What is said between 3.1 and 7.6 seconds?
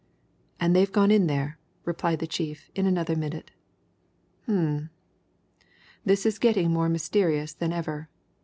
minute. "Um! this is getting more mysterious